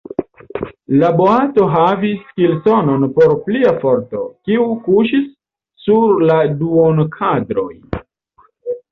[1.01, 5.27] La boato havis kilsonon por plia forto, kiu kuŝis
[5.83, 7.67] sur la duonkadroj.